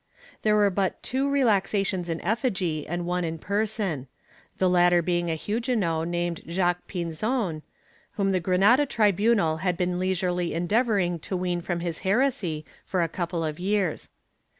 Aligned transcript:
There 0.41 0.55
were 0.55 0.71
but 0.71 1.03
two 1.03 1.29
relaxations 1.29 2.09
in 2.09 2.21
effigy 2.21 2.87
and 2.87 3.05
one 3.05 3.23
in 3.23 3.37
person— 3.37 4.07
the 4.57 4.67
latter 4.67 5.03
being 5.03 5.29
a 5.29 5.35
Hugue 5.35 5.77
not 5.77 6.05
named 6.07 6.41
Jacques 6.49 6.87
Pinzon, 6.87 7.61
whom 8.13 8.31
the 8.31 8.39
Granada 8.39 8.87
tribunal 8.87 9.57
had 9.57 9.77
been 9.77 9.99
leisurely 9.99 10.55
endeavoring 10.55 11.19
to 11.19 11.37
wean 11.37 11.61
from 11.61 11.81
his 11.81 11.99
heresy 11.99 12.65
for 12.83 13.03
a 13.03 13.07
couple 13.07 13.43
of 13.45 13.59
years. 13.59 14.09